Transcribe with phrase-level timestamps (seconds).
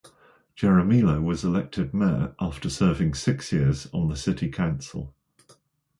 [0.57, 5.13] Jaramillo was elected mayor after serving six years on the city council.